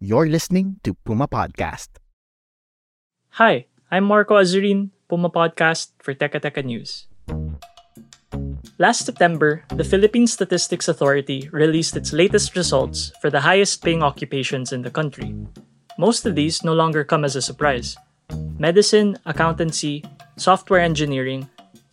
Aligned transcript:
You're 0.00 0.32
listening 0.32 0.80
to 0.88 0.96
Puma 1.04 1.28
Podcast. 1.28 2.00
Hi, 3.36 3.68
I'm 3.92 4.08
Marco 4.08 4.40
Azurin, 4.40 4.96
Puma 5.12 5.28
Podcast 5.28 5.92
for 6.00 6.16
Teka 6.16 6.40
Teka 6.40 6.64
News. 6.64 7.04
Last 8.80 9.04
September, 9.04 9.60
the 9.68 9.84
Philippine 9.84 10.24
Statistics 10.24 10.88
Authority 10.88 11.52
released 11.52 12.00
its 12.00 12.16
latest 12.16 12.56
results 12.56 13.12
for 13.20 13.28
the 13.28 13.44
highest 13.44 13.84
paying 13.84 14.00
occupations 14.02 14.72
in 14.72 14.80
the 14.80 14.90
country. 14.90 15.36
Most 16.00 16.24
of 16.24 16.32
these 16.32 16.64
no 16.64 16.72
longer 16.72 17.04
come 17.04 17.28
as 17.28 17.36
a 17.36 17.44
surprise. 17.44 17.92
Medicine, 18.56 19.20
accountancy, 19.26 20.00
software 20.40 20.80
engineering, 20.80 21.44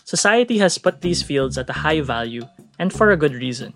society 0.06 0.64
has 0.64 0.80
put 0.80 1.04
these 1.04 1.20
fields 1.20 1.58
at 1.60 1.68
a 1.68 1.84
high 1.84 2.00
value, 2.00 2.48
and 2.80 2.94
for 2.94 3.12
a 3.12 3.20
good 3.20 3.36
reason. 3.36 3.76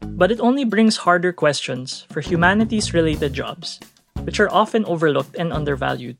But 0.00 0.30
it 0.30 0.40
only 0.40 0.64
brings 0.64 1.04
harder 1.08 1.32
questions 1.32 2.06
for 2.10 2.20
humanities 2.20 2.94
related 2.94 3.32
jobs, 3.32 3.80
which 4.22 4.40
are 4.40 4.50
often 4.50 4.84
overlooked 4.86 5.36
and 5.36 5.52
undervalued. 5.52 6.18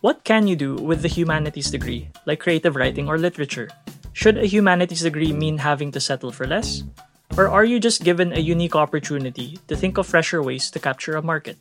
What 0.00 0.24
can 0.24 0.46
you 0.46 0.56
do 0.56 0.76
with 0.76 1.02
the 1.02 1.08
humanities 1.08 1.70
degree, 1.70 2.10
like 2.26 2.40
creative 2.40 2.76
writing 2.76 3.08
or 3.08 3.18
literature? 3.18 3.70
Should 4.12 4.38
a 4.38 4.46
humanities 4.46 5.02
degree 5.02 5.32
mean 5.32 5.58
having 5.58 5.90
to 5.92 6.00
settle 6.00 6.30
for 6.30 6.46
less? 6.46 6.84
Or 7.36 7.48
are 7.48 7.64
you 7.64 7.80
just 7.80 8.04
given 8.04 8.32
a 8.32 8.38
unique 8.38 8.76
opportunity 8.76 9.58
to 9.66 9.74
think 9.74 9.98
of 9.98 10.06
fresher 10.06 10.42
ways 10.42 10.70
to 10.70 10.78
capture 10.78 11.16
a 11.16 11.22
market? 11.22 11.58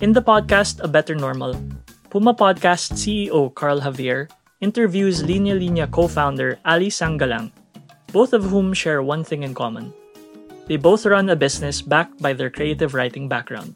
In 0.00 0.12
the 0.12 0.20
podcast 0.20 0.80
A 0.84 0.88
Better 0.88 1.14
Normal, 1.14 1.56
Puma 2.10 2.34
Podcast 2.34 2.98
CEO 2.98 3.54
Carl 3.54 3.80
Javier 3.80 4.28
interviews 4.60 5.22
Linya 5.22 5.56
Linya 5.56 5.88
co 5.88 6.08
founder 6.08 6.58
Ali 6.64 6.92
Sangalang, 6.92 7.52
both 8.12 8.32
of 8.32 8.44
whom 8.44 8.74
share 8.74 9.00
one 9.00 9.24
thing 9.24 9.42
in 9.42 9.54
common. 9.54 9.94
They 10.70 10.76
both 10.76 11.02
run 11.04 11.28
a 11.28 11.34
business 11.34 11.82
backed 11.82 12.22
by 12.22 12.32
their 12.32 12.48
creative 12.48 12.94
writing 12.94 13.26
background. 13.26 13.74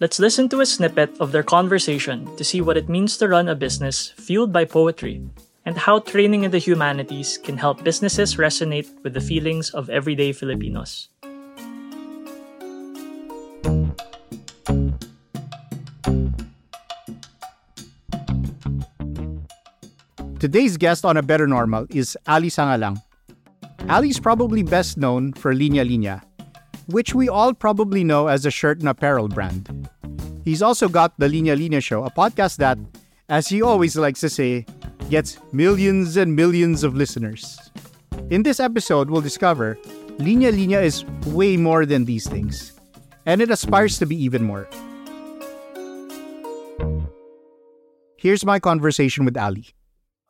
Let's 0.00 0.18
listen 0.18 0.48
to 0.48 0.58
a 0.58 0.66
snippet 0.66 1.14
of 1.20 1.30
their 1.30 1.46
conversation 1.46 2.26
to 2.34 2.42
see 2.42 2.60
what 2.60 2.76
it 2.76 2.88
means 2.88 3.16
to 3.18 3.28
run 3.28 3.46
a 3.46 3.54
business 3.54 4.10
fueled 4.18 4.52
by 4.52 4.64
poetry 4.64 5.22
and 5.64 5.78
how 5.78 6.00
training 6.00 6.42
in 6.42 6.50
the 6.50 6.58
humanities 6.58 7.38
can 7.38 7.56
help 7.56 7.84
businesses 7.84 8.34
resonate 8.42 8.90
with 9.04 9.14
the 9.14 9.22
feelings 9.22 9.70
of 9.70 9.88
everyday 9.88 10.32
Filipinos. 10.32 11.10
Today's 20.42 20.76
guest 20.76 21.04
on 21.04 21.16
A 21.16 21.22
Better 21.22 21.46
Normal 21.46 21.86
is 21.90 22.18
Ali 22.26 22.50
Sangalang. 22.50 23.05
Ali's 23.88 24.18
probably 24.18 24.64
best 24.64 24.98
known 24.98 25.32
for 25.32 25.54
Linya 25.54 25.86
Linya, 25.86 26.18
which 26.90 27.14
we 27.14 27.28
all 27.28 27.54
probably 27.54 28.02
know 28.02 28.26
as 28.26 28.44
a 28.44 28.50
shirt 28.50 28.80
and 28.80 28.88
apparel 28.88 29.28
brand. 29.28 29.70
He's 30.44 30.60
also 30.60 30.88
got 30.88 31.14
the 31.18 31.28
Linya 31.28 31.54
Linya 31.54 31.80
Show, 31.80 32.02
a 32.02 32.10
podcast 32.10 32.56
that, 32.58 32.78
as 33.28 33.46
he 33.46 33.62
always 33.62 33.94
likes 33.94 34.18
to 34.26 34.28
say, 34.28 34.66
gets 35.08 35.38
millions 35.52 36.16
and 36.16 36.34
millions 36.34 36.82
of 36.82 36.96
listeners. 36.96 37.70
In 38.30 38.42
this 38.42 38.58
episode, 38.58 39.08
we'll 39.08 39.22
discover 39.22 39.78
Linya 40.18 40.50
Linya 40.50 40.82
is 40.82 41.06
way 41.30 41.56
more 41.56 41.86
than 41.86 42.06
these 42.06 42.26
things, 42.26 42.74
and 43.24 43.40
it 43.40 43.50
aspires 43.54 43.98
to 44.02 44.06
be 44.06 44.18
even 44.18 44.42
more. 44.42 44.66
Here's 48.18 48.44
my 48.44 48.58
conversation 48.58 49.24
with 49.24 49.38
Ali. 49.38 49.78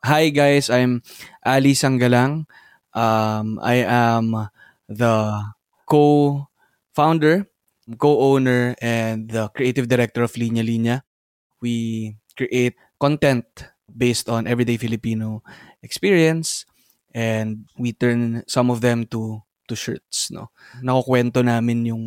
Hi 0.05 0.29
guys, 0.29 0.69
I'm 0.69 1.01
Ali 1.41 1.73
Sangalang. 1.73 2.45
Um, 2.93 3.59
I 3.61 3.85
am 3.85 4.49
the 4.89 5.43
co-founder, 5.85 7.47
co-owner, 7.99 8.75
and 8.81 9.29
the 9.29 9.49
creative 9.49 9.87
director 9.87 10.23
of 10.23 10.33
Linya 10.33 10.63
Linya. 10.65 11.01
We 11.61 12.17
create 12.37 12.75
content 12.99 13.45
based 13.89 14.29
on 14.29 14.47
everyday 14.47 14.77
Filipino 14.77 15.43
experience 15.81 16.65
and 17.13 17.65
we 17.77 17.93
turn 17.93 18.43
some 18.47 18.69
of 18.69 18.81
them 18.81 19.05
to 19.09 19.41
to 19.67 19.75
shirts, 19.75 20.31
no. 20.31 20.49
Nakukwento 20.79 21.43
namin 21.43 21.85
yung 21.91 22.05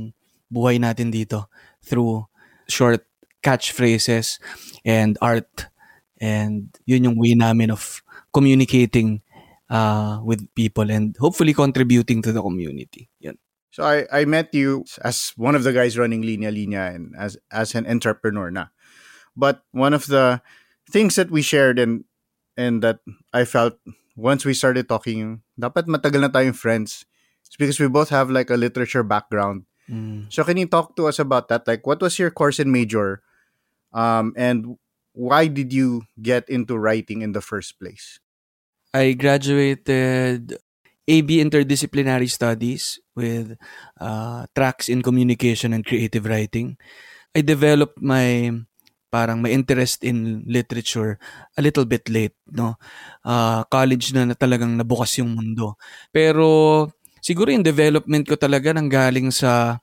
buhay 0.48 0.80
natin 0.80 1.12
dito 1.12 1.46
through 1.84 2.24
short 2.68 3.04
catchphrases 3.44 4.40
and 4.84 5.16
art 5.20 5.68
and 6.20 6.72
yun 6.84 7.04
yung 7.08 7.16
way 7.16 7.34
namin 7.36 7.72
of 7.72 8.00
communicating 8.32 9.20
uh, 9.70 10.18
with 10.22 10.42
people 10.54 10.90
and 10.90 11.16
hopefully 11.16 11.54
contributing 11.54 12.20
to 12.20 12.32
the 12.34 12.42
community. 12.42 13.08
Yun. 13.20 13.38
So 13.70 13.86
I, 13.86 14.04
I 14.10 14.24
met 14.26 14.52
you 14.52 14.84
as 15.02 15.32
one 15.36 15.54
of 15.54 15.62
the 15.62 15.72
guys 15.72 15.96
running 15.96 16.22
Linya 16.22 16.50
Linya 16.50 16.92
and 16.92 17.14
as 17.14 17.38
as 17.54 17.78
an 17.78 17.86
entrepreneur 17.86 18.50
na. 18.50 18.74
But 19.38 19.62
one 19.70 19.94
of 19.94 20.10
the 20.10 20.42
things 20.90 21.14
that 21.14 21.30
we 21.30 21.40
shared 21.40 21.78
and 21.78 22.02
and 22.58 22.82
that 22.82 22.98
I 23.32 23.46
felt 23.46 23.78
once 24.18 24.44
we 24.44 24.58
started 24.58 24.90
talking, 24.90 25.46
dapat 25.54 25.86
matagal 25.86 26.20
na 26.20 26.28
tayong 26.34 26.58
friends. 26.58 27.06
It's 27.46 27.54
because 27.54 27.78
we 27.78 27.86
both 27.86 28.10
have 28.10 28.28
like 28.28 28.50
a 28.50 28.58
literature 28.58 29.06
background. 29.06 29.70
Mm. 29.86 30.30
So 30.34 30.42
can 30.42 30.58
you 30.58 30.66
talk 30.66 30.98
to 30.98 31.06
us 31.06 31.22
about 31.22 31.46
that? 31.48 31.66
Like 31.70 31.86
what 31.86 32.02
was 32.02 32.18
your 32.18 32.34
course 32.34 32.58
and 32.58 32.74
major? 32.74 33.22
Um 33.94 34.34
and 34.34 34.82
why 35.14 35.46
did 35.46 35.70
you 35.70 36.10
get 36.18 36.50
into 36.50 36.74
writing 36.74 37.22
in 37.22 37.38
the 37.38 37.42
first 37.42 37.78
place? 37.78 38.18
I 38.90 39.14
graduated 39.14 40.58
AB 41.06 41.42
Interdisciplinary 41.42 42.30
Studies 42.30 42.98
with 43.14 43.54
uh, 43.98 44.46
tracks 44.54 44.88
in 44.90 45.02
communication 45.02 45.74
and 45.74 45.86
creative 45.86 46.26
writing. 46.26 46.78
I 47.34 47.42
developed 47.42 48.02
my 48.02 48.50
parang 49.10 49.42
my 49.42 49.50
interest 49.50 50.06
in 50.06 50.46
literature 50.46 51.18
a 51.58 51.60
little 51.62 51.82
bit 51.82 52.06
late, 52.06 52.38
no? 52.46 52.78
Uh, 53.26 53.66
college 53.66 54.14
na, 54.14 54.22
na 54.30 54.38
talagang 54.38 54.78
nabukas 54.78 55.18
yung 55.18 55.34
mundo. 55.34 55.74
Pero 56.14 56.86
siguro 57.18 57.50
yung 57.50 57.66
development 57.66 58.22
ko 58.26 58.38
talaga 58.38 58.70
nanggaling 58.70 59.34
sa 59.34 59.82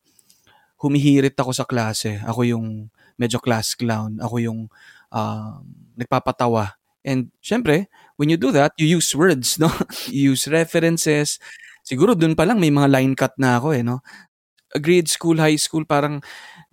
humihirit 0.79 1.35
ako 1.35 1.51
sa 1.51 1.67
klase. 1.67 2.23
Ako 2.23 2.47
yung 2.47 2.87
medyo 3.19 3.43
class 3.43 3.75
clown. 3.75 4.19
Ako 4.23 4.39
yung 4.39 4.71
uh, 5.11 5.59
nagpapatawa. 5.99 6.76
And 7.07 7.31
syempre, 7.39 7.87
when 8.19 8.27
you 8.27 8.35
do 8.35 8.51
that, 8.51 8.75
you 8.75 8.83
use 8.83 9.07
words, 9.15 9.55
no? 9.55 9.71
you 10.11 10.35
use 10.35 10.51
references. 10.51 11.39
Siguro 11.87 12.11
dun 12.11 12.35
pa 12.35 12.43
lang 12.43 12.59
may 12.59 12.67
mga 12.67 12.91
line 12.91 13.15
cut 13.15 13.31
na 13.39 13.55
ako 13.55 13.71
eh, 13.71 13.79
no? 13.79 14.03
Grade 14.75 15.07
school, 15.07 15.39
high 15.39 15.55
school, 15.55 15.87
parang 15.87 16.19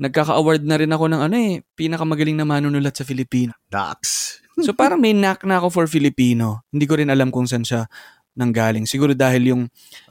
nagkaka-award 0.03 0.67
na 0.67 0.75
rin 0.83 0.91
ako 0.91 1.07
ng 1.07 1.21
ano 1.31 1.37
eh, 1.39 1.63
pinakamagaling 1.79 2.35
na 2.35 2.43
manunulat 2.43 2.99
sa 2.99 3.07
Filipino. 3.07 3.55
Dax. 3.71 4.35
so 4.67 4.75
parang 4.75 4.99
may 4.99 5.15
knack 5.15 5.47
na 5.47 5.63
ako 5.63 5.71
for 5.71 5.87
Filipino. 5.87 6.67
Hindi 6.75 6.91
ko 6.91 6.99
rin 6.99 7.15
alam 7.15 7.31
kung 7.31 7.47
saan 7.47 7.63
siya 7.63 7.87
nanggaling. 8.35 8.91
Siguro 8.91 9.15
dahil 9.15 9.55
yung 9.55 9.63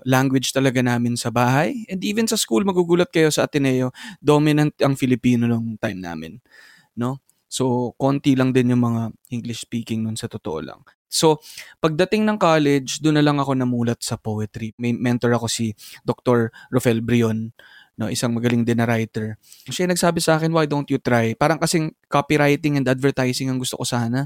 language 0.08 0.56
talaga 0.56 0.80
namin 0.80 1.20
sa 1.20 1.28
bahay 1.28 1.84
and 1.92 2.00
even 2.08 2.24
sa 2.24 2.40
school 2.40 2.64
magugulat 2.64 3.12
kayo 3.12 3.28
sa 3.28 3.44
Ateneo, 3.44 3.92
dominant 4.24 4.72
ang 4.80 4.96
Filipino 4.96 5.44
nung 5.44 5.76
time 5.76 6.00
namin, 6.00 6.40
no? 6.96 7.20
So 7.54 7.94
konti 8.02 8.34
lang 8.34 8.50
din 8.50 8.74
yung 8.74 8.82
mga 8.82 9.14
English 9.30 9.70
speaking 9.70 10.02
nun 10.02 10.18
sa 10.18 10.26
totoo 10.26 10.58
lang. 10.66 10.82
So 11.06 11.38
pagdating 11.78 12.26
ng 12.26 12.42
college, 12.42 12.98
doon 12.98 13.22
na 13.22 13.26
lang 13.26 13.38
ako 13.38 13.54
namulat 13.54 14.02
sa 14.02 14.18
poetry. 14.18 14.74
May 14.82 14.98
mentor 14.98 15.38
ako 15.38 15.46
si 15.46 15.78
Dr. 16.02 16.50
Rafael 16.74 17.06
Brion, 17.06 17.54
no, 17.94 18.10
isang 18.10 18.34
magaling 18.34 18.66
din 18.66 18.82
na 18.82 18.90
writer. 18.90 19.38
Siya 19.70 19.86
nagsabi 19.86 20.18
sa 20.18 20.42
akin, 20.42 20.50
why 20.50 20.66
don't 20.66 20.90
you 20.90 20.98
try? 20.98 21.38
Parang 21.38 21.62
kasing 21.62 21.94
copywriting 22.10 22.82
and 22.82 22.90
advertising 22.90 23.54
ang 23.54 23.62
gusto 23.62 23.78
ko 23.78 23.86
sana. 23.86 24.26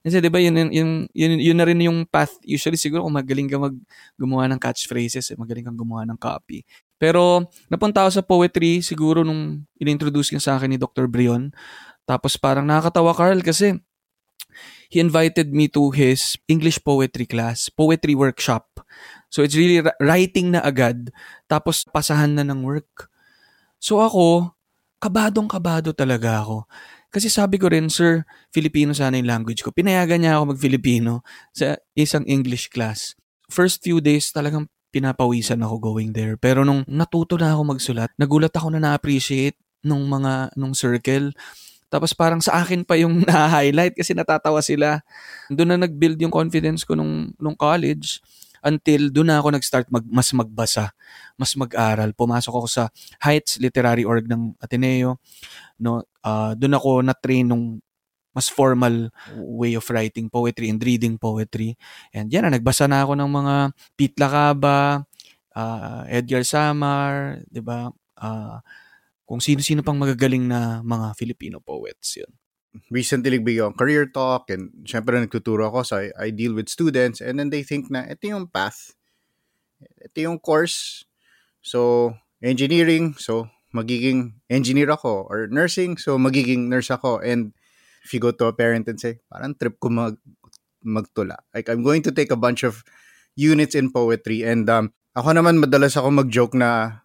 Kasi 0.00 0.22
'di 0.22 0.30
ba 0.32 0.40
yun, 0.40 0.56
yun, 0.72 1.10
yun, 1.12 1.32
yun 1.42 1.58
na 1.58 1.66
rin 1.66 1.82
yung 1.82 2.06
path. 2.06 2.38
Usually 2.46 2.78
siguro 2.78 3.04
kung 3.04 3.18
magaling 3.18 3.50
ka 3.50 3.58
mag 3.60 3.74
gumawa 4.16 4.46
ng 4.48 4.62
catchphrases, 4.62 5.34
eh, 5.34 5.36
magaling 5.36 5.66
kang 5.66 5.76
gumawa 5.76 6.06
ng 6.08 6.16
copy. 6.16 6.64
Pero 6.96 7.48
napunta 7.68 8.04
ako 8.04 8.10
sa 8.12 8.24
poetry 8.24 8.80
siguro 8.80 9.24
nung 9.24 9.64
inintroduce 9.76 10.32
niya 10.32 10.40
sa 10.40 10.52
akin 10.56 10.72
ni 10.72 10.78
Dr. 10.80 11.04
Brion. 11.04 11.52
Tapos 12.10 12.34
parang 12.34 12.66
nakakatawa 12.66 13.14
Carl 13.14 13.38
kasi 13.46 13.78
he 14.90 14.98
invited 14.98 15.54
me 15.54 15.70
to 15.70 15.94
his 15.94 16.34
English 16.50 16.82
poetry 16.82 17.22
class, 17.22 17.70
poetry 17.70 18.18
workshop. 18.18 18.82
So 19.30 19.46
it's 19.46 19.54
really 19.54 19.78
writing 20.02 20.58
na 20.58 20.66
agad, 20.66 21.14
tapos 21.46 21.86
pasahan 21.86 22.34
na 22.34 22.42
ng 22.42 22.66
work. 22.66 23.06
So 23.78 24.02
ako, 24.02 24.58
kabadong-kabado 24.98 25.94
talaga 25.94 26.42
ako. 26.42 26.66
Kasi 27.14 27.30
sabi 27.30 27.62
ko 27.62 27.70
rin, 27.70 27.86
sir, 27.86 28.26
Filipino 28.50 28.90
sana 28.90 29.18
yung 29.22 29.30
language 29.30 29.62
ko. 29.62 29.70
Pinayagan 29.70 30.26
niya 30.26 30.42
ako 30.42 30.58
mag-Filipino 30.58 31.22
sa 31.54 31.78
isang 31.94 32.26
English 32.26 32.74
class. 32.74 33.14
First 33.46 33.86
few 33.86 34.02
days 34.02 34.34
talagang 34.34 34.66
pinapawisan 34.90 35.62
ako 35.62 35.94
going 35.94 36.10
there. 36.10 36.34
Pero 36.34 36.66
nung 36.66 36.82
natuto 36.90 37.38
na 37.38 37.54
ako 37.54 37.78
magsulat, 37.78 38.10
nagulat 38.18 38.54
ako 38.54 38.74
na 38.74 38.82
na-appreciate 38.82 39.54
nung 39.86 40.06
mga, 40.10 40.54
nung 40.58 40.74
circle. 40.74 41.30
Tapos 41.90 42.14
parang 42.14 42.38
sa 42.38 42.62
akin 42.62 42.86
pa 42.86 42.94
yung 42.96 43.20
na-highlight 43.28 43.98
kasi 43.98 44.14
natatawa 44.14 44.62
sila. 44.62 45.02
Doon 45.50 45.76
na 45.76 45.78
nag-build 45.84 46.16
yung 46.22 46.32
confidence 46.32 46.86
ko 46.86 46.94
nung, 46.94 47.34
nung 47.36 47.58
college 47.58 48.22
until 48.60 49.08
doon 49.08 49.28
na 49.32 49.40
ako 49.40 49.56
nag-start 49.56 49.88
mag, 49.88 50.04
mas 50.06 50.30
magbasa, 50.36 50.92
mas 51.34 51.52
mag-aral. 51.56 52.12
Pumasok 52.12 52.52
ako 52.54 52.68
sa 52.68 52.84
Heights 53.20 53.56
Literary 53.58 54.04
Org 54.04 54.28
ng 54.28 54.56
Ateneo. 54.60 55.16
No, 55.80 56.04
uh, 56.24 56.52
doon 56.54 56.76
ako 56.76 56.90
na-train 57.00 57.48
nung 57.48 57.80
mas 58.30 58.46
formal 58.46 59.10
way 59.34 59.74
of 59.74 59.82
writing 59.90 60.30
poetry 60.30 60.70
and 60.70 60.78
reading 60.78 61.18
poetry. 61.18 61.74
And 62.14 62.30
yan 62.30 62.46
na, 62.46 62.54
nagbasa 62.54 62.86
na 62.86 63.02
ako 63.02 63.18
ng 63.18 63.30
mga 63.30 63.54
Pete 63.98 64.16
Lacaba, 64.22 65.02
uh, 65.56 66.02
Edgar 66.06 66.46
Samar, 66.46 67.42
di 67.50 67.58
ba? 67.58 67.90
Uh, 68.14 68.62
kung 69.30 69.38
sino-sino 69.38 69.86
pang 69.86 69.94
magagaling 69.94 70.50
na 70.50 70.82
mga 70.82 71.14
Filipino 71.14 71.62
poets 71.62 72.18
yun. 72.18 72.34
Recently, 72.90 73.38
nagbigay 73.38 73.70
career 73.78 74.10
talk 74.10 74.50
and 74.50 74.74
syempre 74.82 75.14
nagtuturo 75.22 75.70
ako 75.70 75.86
so 75.86 75.94
I, 76.02 76.10
I 76.18 76.26
deal 76.34 76.50
with 76.50 76.66
students 76.66 77.22
and 77.22 77.38
then 77.38 77.54
they 77.54 77.62
think 77.62 77.86
na 77.94 78.10
ito 78.10 78.26
yung 78.26 78.50
path, 78.50 78.98
ito 80.02 80.18
yung 80.18 80.42
course. 80.42 81.06
So, 81.62 82.10
engineering, 82.42 83.14
so 83.14 83.46
magiging 83.70 84.42
engineer 84.50 84.90
ako 84.90 85.30
or 85.30 85.46
nursing, 85.46 85.94
so 85.94 86.18
magiging 86.18 86.66
nurse 86.66 86.90
ako. 86.90 87.22
And 87.22 87.54
if 88.02 88.10
you 88.10 88.18
go 88.18 88.34
to 88.34 88.50
a 88.50 88.54
parent 88.54 88.90
and 88.90 88.98
say, 88.98 89.22
parang 89.30 89.54
trip 89.54 89.78
ko 89.78 89.94
mag 89.94 90.18
magtula. 90.82 91.38
Like, 91.54 91.70
I'm 91.70 91.86
going 91.86 92.02
to 92.02 92.10
take 92.10 92.34
a 92.34 92.40
bunch 92.40 92.66
of 92.66 92.82
units 93.38 93.78
in 93.78 93.94
poetry 93.94 94.42
and 94.42 94.66
um, 94.66 94.90
ako 95.14 95.38
naman 95.38 95.62
madalas 95.62 95.94
ako 95.94 96.10
mag-joke 96.10 96.58
na 96.58 97.02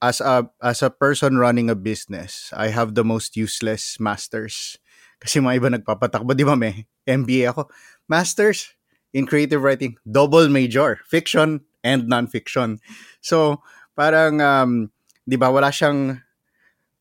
as 0.00 0.20
a 0.20 0.48
as 0.64 0.80
a 0.82 0.90
person 0.90 1.36
running 1.36 1.68
a 1.68 1.76
business, 1.76 2.50
I 2.56 2.72
have 2.72 2.96
the 2.96 3.04
most 3.04 3.36
useless 3.36 4.00
masters. 4.00 4.80
Kasi 5.20 5.40
mga 5.44 5.56
iba 5.60 5.68
nagpapatakbo, 5.68 6.32
di 6.32 6.48
ba 6.48 6.56
may 6.56 6.88
MBA 7.04 7.52
ako. 7.52 7.68
Masters 8.08 8.72
in 9.12 9.26
creative 9.26 9.62
writing, 9.62 9.96
double 10.08 10.48
major, 10.48 10.98
fiction 11.06 11.60
and 11.82 12.08
non-fiction. 12.08 12.78
So, 13.20 13.62
parang, 13.96 14.40
um, 14.40 14.90
di 15.26 15.36
ba, 15.36 15.50
wala 15.50 15.74
siyang, 15.74 16.22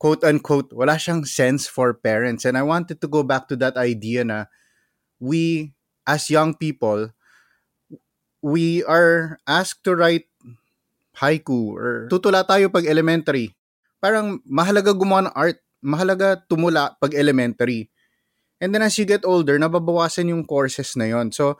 quote-unquote, 0.01 0.73
wala 0.73 0.97
siyang 0.97 1.27
sense 1.27 1.67
for 1.67 1.93
parents. 1.93 2.45
And 2.45 2.57
I 2.57 2.63
wanted 2.63 3.01
to 3.01 3.07
go 3.07 3.21
back 3.23 3.47
to 3.49 3.55
that 3.61 3.77
idea 3.77 4.23
na 4.25 4.45
we, 5.19 5.73
as 6.07 6.29
young 6.29 6.55
people, 6.55 7.13
we 8.41 8.83
are 8.87 9.37
asked 9.45 9.83
to 9.83 9.95
write 9.95 10.28
haiku 11.19 11.75
or 11.75 12.07
tutula 12.11 12.47
tayo 12.47 12.71
pag 12.71 12.87
elementary. 12.87 13.53
Parang 13.99 14.39
mahalaga 14.47 14.95
gumawa 14.95 15.27
ng 15.29 15.35
art. 15.35 15.59
Mahalaga 15.83 16.39
tumula 16.47 16.95
pag 16.99 17.15
elementary. 17.15 17.87
And 18.59 18.75
then 18.75 18.83
as 18.83 18.99
you 18.99 19.05
get 19.07 19.23
older, 19.23 19.55
nababawasan 19.59 20.31
yung 20.31 20.43
courses 20.43 20.95
na 20.99 21.07
yon. 21.11 21.31
So, 21.31 21.59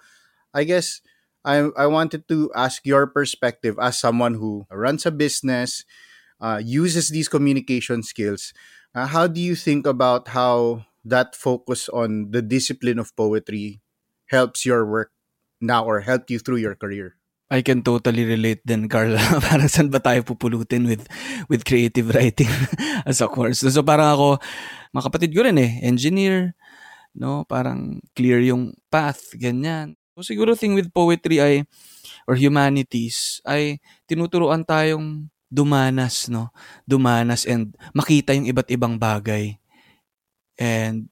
I 0.56 0.64
guess 0.68 1.00
I 1.46 1.72
I 1.76 1.88
wanted 1.88 2.28
to 2.32 2.52
ask 2.56 2.84
your 2.88 3.08
perspective 3.08 3.80
as 3.80 4.00
someone 4.00 4.36
who 4.40 4.68
runs 4.72 5.08
a 5.08 5.14
business, 5.14 5.84
uh, 6.42 6.60
uses 6.64 7.10
these 7.12 7.30
communication 7.30 8.04
skills. 8.04 8.54
Uh, 8.96 9.08
how 9.08 9.28
do 9.28 9.40
you 9.40 9.56
think 9.56 9.86
about 9.88 10.32
how 10.36 10.88
that 11.06 11.36
focus 11.36 11.88
on 11.92 12.32
the 12.32 12.42
discipline 12.42 13.00
of 13.00 13.16
poetry 13.16 13.82
helps 14.32 14.66
your 14.66 14.84
work 14.88 15.12
now 15.62 15.86
or 15.86 16.02
helped 16.02 16.32
you 16.32 16.40
through 16.40 16.60
your 16.64 16.76
career? 16.76 17.19
I 17.50 17.66
can 17.66 17.82
totally 17.82 18.30
relate 18.30 18.62
then, 18.62 18.86
Carl. 18.86 19.18
parang 19.50 19.66
saan 19.66 19.90
ba 19.90 19.98
tayo 19.98 20.22
pupulutin 20.22 20.86
with 20.86 21.10
with 21.50 21.66
creative 21.66 22.14
writing 22.14 22.50
as 23.10 23.26
a 23.26 23.28
course? 23.28 23.66
So 23.66 23.82
parang 23.82 24.14
ako, 24.14 24.28
mga 24.94 25.04
kapatid 25.10 25.32
ko 25.34 25.42
rin 25.42 25.58
eh, 25.58 25.82
engineer, 25.82 26.54
no? 27.18 27.50
Parang 27.50 28.06
clear 28.14 28.38
yung 28.46 28.78
path, 28.94 29.34
ganyan. 29.34 29.98
So 30.14 30.22
siguro 30.22 30.54
thing 30.54 30.78
with 30.78 30.94
poetry 30.94 31.42
ay, 31.42 31.56
or 32.30 32.38
humanities, 32.38 33.42
ay 33.50 33.82
tinuturuan 34.06 34.62
tayong 34.62 35.26
dumanas, 35.50 36.30
no? 36.30 36.54
Dumanas 36.86 37.50
and 37.50 37.74
makita 37.98 38.38
yung 38.38 38.46
iba't 38.46 38.70
ibang 38.70 39.02
bagay. 39.02 39.58
And 40.62 41.10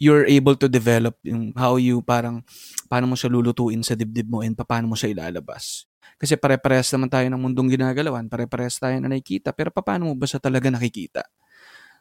you're 0.00 0.24
able 0.24 0.56
to 0.56 0.66
develop 0.66 1.20
yung 1.20 1.52
how 1.52 1.76
you 1.76 2.00
parang 2.00 2.40
paano 2.88 3.12
mo 3.12 3.14
siya 3.14 3.28
lulutuin 3.28 3.84
sa 3.84 3.92
dibdib 3.92 4.32
mo 4.32 4.40
and 4.40 4.56
paano 4.56 4.88
mo 4.88 4.96
siya 4.96 5.12
ilalabas. 5.12 5.84
Kasi 6.16 6.40
pare-parehas 6.40 6.88
naman 6.96 7.12
tayo 7.12 7.28
ng 7.28 7.40
mundong 7.40 7.76
ginagalawan, 7.76 8.26
pare-parehas 8.26 8.80
tayo 8.80 8.96
na 8.96 9.12
nakikita, 9.12 9.52
pero 9.52 9.68
paano 9.68 10.08
mo 10.10 10.14
ba 10.16 10.24
siya 10.24 10.40
talaga 10.40 10.72
nakikita? 10.72 11.24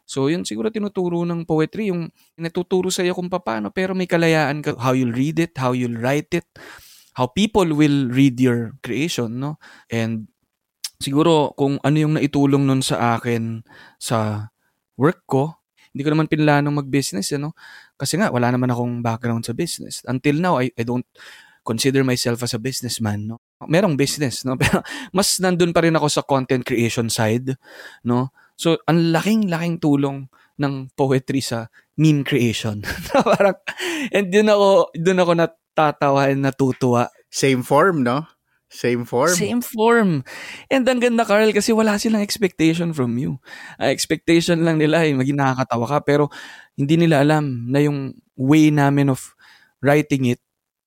So, 0.09 0.25
yun 0.25 0.41
siguro 0.41 0.73
tinuturo 0.73 1.21
ng 1.21 1.45
poetry, 1.45 1.93
yung 1.93 2.09
natuturo 2.33 2.89
sa 2.89 3.05
iyo 3.05 3.13
kung 3.13 3.29
paano, 3.29 3.69
pero 3.69 3.93
may 3.93 4.09
kalayaan 4.09 4.65
ka, 4.65 4.73
how 4.79 4.97
you'll 4.97 5.13
read 5.13 5.37
it, 5.37 5.53
how 5.59 5.75
you'll 5.75 6.01
write 6.01 6.33
it, 6.33 6.49
how 7.13 7.29
people 7.29 7.67
will 7.69 8.09
read 8.09 8.39
your 8.41 8.73
creation, 8.81 9.37
no? 9.37 9.61
And 9.91 10.25
siguro 10.97 11.53
kung 11.53 11.77
ano 11.85 11.95
yung 11.99 12.17
naitulong 12.17 12.65
nun 12.65 12.81
sa 12.81 13.19
akin 13.21 13.61
sa 14.01 14.49
work 14.97 15.23
ko, 15.29 15.59
hindi 15.93 16.01
ko 16.05 16.09
naman 16.13 16.29
pinlanong 16.29 16.85
mag-business, 16.85 17.33
ano? 17.33 17.53
Kasi 17.99 18.15
nga, 18.15 18.31
wala 18.31 18.47
naman 18.55 18.71
akong 18.71 19.03
background 19.03 19.43
sa 19.43 19.51
business. 19.51 19.99
Until 20.07 20.39
now, 20.39 20.55
I, 20.63 20.71
I 20.79 20.87
don't 20.87 21.05
consider 21.67 22.07
myself 22.07 22.39
as 22.41 22.55
a 22.55 22.61
businessman, 22.61 23.27
no? 23.27 23.43
Merong 23.67 23.99
business, 23.99 24.47
no? 24.47 24.55
Pero 24.61 24.79
mas 25.11 25.35
nandun 25.43 25.75
pa 25.75 25.83
rin 25.83 25.93
ako 25.93 26.07
sa 26.07 26.23
content 26.23 26.63
creation 26.63 27.11
side, 27.11 27.59
no? 28.07 28.31
So, 28.55 28.79
ang 28.87 29.11
laking-laking 29.11 29.83
tulong 29.83 30.31
ng 30.59 30.91
poetry 30.95 31.39
sa 31.39 31.67
meme 31.99 32.23
creation. 32.23 32.83
Parang, 33.35 33.55
and 34.11 34.31
dun 34.31 34.51
ako, 34.51 34.91
dun 34.95 35.19
ako 35.19 35.31
natatawa 35.35 36.31
and 36.31 36.43
natutuwa. 36.43 37.07
Same 37.31 37.63
form, 37.63 38.03
no? 38.03 38.27
Same 38.69 39.01
form. 39.01 39.33
Same 39.33 39.61
form. 39.65 40.21
And 40.69 40.85
ang 40.85 41.01
ganda, 41.01 41.25
Carl, 41.25 41.49
kasi 41.49 41.73
wala 41.73 41.97
silang 41.97 42.21
expectation 42.21 42.93
from 42.93 43.17
you. 43.17 43.41
Uh, 43.81 43.89
expectation 43.89 44.61
lang 44.61 44.77
nila 44.77 45.01
ay 45.01 45.17
maging 45.17 45.41
nakakatawa 45.41 45.85
ka, 45.89 45.97
pero 46.05 46.23
hindi 46.77 46.93
nila 47.01 47.25
alam 47.25 47.65
na 47.65 47.81
yung 47.81 48.13
way 48.37 48.69
namin 48.69 49.09
of 49.09 49.33
writing 49.81 50.29
it 50.29 50.39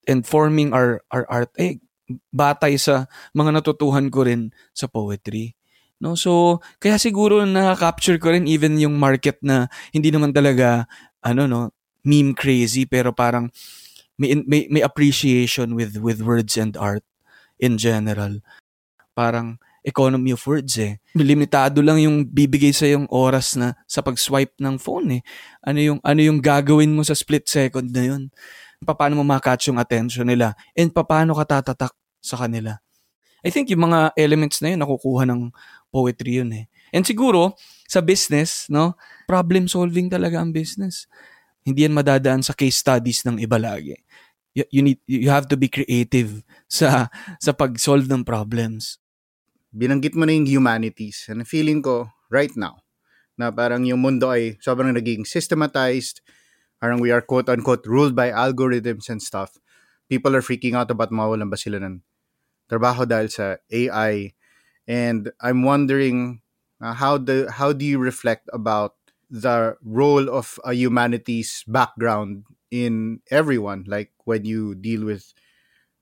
and 0.07 0.23
forming 0.23 0.71
our, 0.71 1.03
our 1.11 1.27
art, 1.27 1.51
eh, 1.59 1.83
batay 2.31 2.79
sa 2.79 3.11
mga 3.35 3.59
natutuhan 3.59 4.07
ko 4.15 4.31
rin 4.31 4.55
sa 4.71 4.87
poetry. 4.87 5.59
No? 5.99 6.15
So, 6.15 6.63
kaya 6.79 7.03
siguro 7.03 7.43
na-capture 7.43 8.23
ko 8.23 8.31
rin 8.31 8.47
even 8.47 8.79
yung 8.79 8.95
market 8.95 9.43
na 9.43 9.67
hindi 9.91 10.15
naman 10.15 10.31
talaga, 10.31 10.87
ano, 11.19 11.51
no, 11.51 11.75
meme 12.07 12.39
crazy, 12.39 12.87
pero 12.87 13.11
parang 13.11 13.51
may, 14.15 14.39
may, 14.47 14.71
may 14.71 14.83
appreciation 14.87 15.75
with, 15.75 15.99
with 15.99 16.23
words 16.23 16.55
and 16.55 16.79
art 16.79 17.03
in 17.63 17.79
general. 17.79 18.43
Parang 19.15 19.63
economy 19.87 20.35
of 20.35 20.43
words 20.43 20.75
eh. 20.79 20.99
Limitado 21.15 21.79
lang 21.79 22.03
yung 22.03 22.27
bibigay 22.27 22.75
sa 22.75 22.91
yung 22.91 23.07
oras 23.11 23.55
na 23.55 23.79
sa 23.87 24.03
pag-swipe 24.03 24.59
ng 24.59 24.79
phone 24.83 25.21
eh. 25.21 25.23
Ano 25.63 25.79
yung 25.79 25.99
ano 26.03 26.21
yung 26.23 26.43
gagawin 26.43 26.91
mo 26.91 27.07
sa 27.07 27.15
split 27.15 27.47
second 27.47 27.87
na 27.95 28.03
yun? 28.03 28.23
Paano 28.83 29.23
mo 29.23 29.25
makatch 29.27 29.71
yung 29.71 29.79
attention 29.79 30.27
nila? 30.27 30.59
And 30.75 30.91
paano 30.91 31.39
ka 31.39 31.63
tatatak 31.63 31.95
sa 32.19 32.35
kanila? 32.35 32.83
I 33.43 33.51
think 33.51 33.71
yung 33.71 33.91
mga 33.91 34.15
elements 34.15 34.63
na 34.63 34.75
yun 34.75 34.81
nakukuha 34.83 35.27
ng 35.27 35.51
poetry 35.91 36.43
yun 36.43 36.51
eh. 36.55 36.67
And 36.95 37.03
siguro 37.03 37.59
sa 37.91 37.99
business, 37.99 38.71
no, 38.71 38.95
problem 39.27 39.67
solving 39.67 40.07
talaga 40.07 40.39
ang 40.39 40.55
business. 40.55 41.11
Hindi 41.63 41.87
yan 41.87 41.95
madadaan 41.95 42.43
sa 42.43 42.55
case 42.55 42.79
studies 42.79 43.23
ng 43.27 43.39
iba 43.39 43.59
lagi 43.59 43.99
you, 44.55 44.65
you 44.71 44.83
need 44.83 44.99
you 45.09 45.31
have 45.33 45.49
to 45.49 45.57
be 45.57 45.69
creative 45.69 46.45
sa 46.69 47.09
sa 47.41 47.53
pag-solve 47.53 48.09
ng 48.09 48.25
problems. 48.25 49.01
Binanggit 49.73 50.13
mo 50.13 50.29
na 50.29 50.37
yung 50.37 50.49
humanities. 50.49 51.29
And 51.33 51.49
feeling 51.49 51.81
ko 51.81 52.13
right 52.29 52.53
now 52.57 52.85
na 53.41 53.49
parang 53.49 53.89
yung 53.89 54.05
mundo 54.05 54.29
ay 54.29 54.61
sobrang 54.61 54.93
naging 54.93 55.25
systematized. 55.25 56.21
Parang 56.77 57.01
we 57.01 57.09
are 57.09 57.25
quote-unquote 57.25 57.89
ruled 57.89 58.13
by 58.13 58.29
algorithms 58.29 59.09
and 59.09 59.25
stuff. 59.25 59.57
People 60.13 60.37
are 60.37 60.45
freaking 60.45 60.77
out 60.77 60.93
about 60.93 61.09
mawalan 61.15 61.49
ba 61.49 61.57
sila 61.57 61.81
ng 61.81 62.05
trabaho 62.69 63.09
dahil 63.09 63.33
sa 63.33 63.57
AI. 63.73 64.37
And 64.85 65.33
I'm 65.41 65.65
wondering 65.65 66.45
uh, 66.83 66.93
how 66.93 67.17
the 67.17 67.49
how 67.49 67.73
do 67.73 67.87
you 67.87 67.97
reflect 67.97 68.51
about 68.53 68.99
the 69.33 69.81
role 69.81 70.29
of 70.29 70.61
a 70.67 70.77
humanities 70.77 71.65
background 71.65 72.45
in 72.73 73.21
everyone 73.29 73.85
like 73.85 74.17
when 74.25 74.49
you 74.49 74.73
deal 74.73 75.05
with 75.05 75.37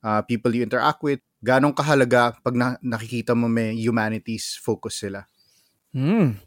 uh, 0.07 0.23
people 0.23 0.55
you 0.55 0.63
interact 0.63 1.03
with 1.03 1.19
ganong 1.43 1.75
kahalaga 1.75 2.39
pag 2.47 2.55
na- 2.55 2.79
nakikita 2.79 3.35
mo 3.35 3.51
may 3.51 3.75
humanities 3.75 4.55
focus 4.55 5.03
sila 5.03 5.27
Hmm. 5.91 6.39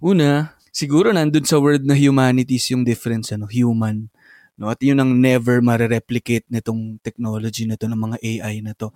Una, 0.00 0.56
siguro 0.72 1.12
nandun 1.12 1.44
sa 1.44 1.60
word 1.60 1.84
na 1.84 1.92
humanities 1.92 2.72
yung 2.72 2.88
difference, 2.88 3.36
ano, 3.36 3.44
human. 3.44 4.08
No? 4.56 4.72
At 4.72 4.80
yun 4.80 4.96
ang 4.96 5.12
never 5.12 5.60
marireplicate 5.60 6.48
nitong 6.48 6.96
technology 7.04 7.68
na 7.68 7.76
to 7.76 7.84
ng 7.84 8.00
mga 8.00 8.16
AI 8.24 8.54
na 8.64 8.72
to. 8.72 8.88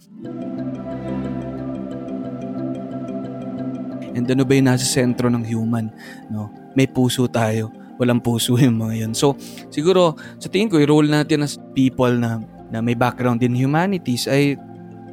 And 4.12 4.24
ano 4.28 4.44
ba 4.48 4.52
yung 4.56 4.68
nasa 4.72 4.88
sentro 4.88 5.28
ng 5.28 5.44
human? 5.44 5.92
No? 6.32 6.48
May 6.72 6.88
puso 6.88 7.28
tayo. 7.28 7.68
Walang 8.02 8.18
puso 8.18 8.58
yung 8.58 8.82
mga 8.82 9.06
yun. 9.06 9.12
So, 9.14 9.38
siguro, 9.70 10.18
sa 10.42 10.50
tingin 10.50 10.66
ko, 10.66 10.82
i-role 10.82 11.06
natin 11.06 11.46
as 11.46 11.54
people 11.70 12.10
na, 12.10 12.42
na 12.74 12.82
may 12.82 12.98
background 12.98 13.38
in 13.46 13.54
humanities 13.54 14.26
ay 14.26 14.58